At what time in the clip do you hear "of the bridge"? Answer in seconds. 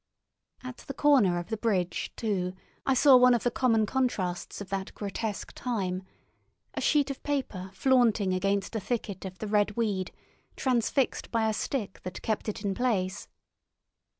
1.37-2.11